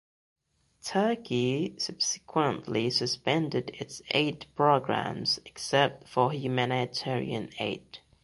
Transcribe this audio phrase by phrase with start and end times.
[0.85, 7.99] Turkey subsequently suspended its aid programs except for humanitarian aid.